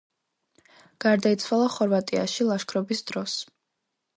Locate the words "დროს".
3.13-3.37